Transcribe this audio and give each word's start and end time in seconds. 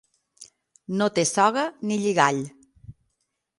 No 1.01 1.09
té 1.19 1.27
soga 1.33 1.67
ni 1.91 2.01
lligall. 2.07 2.43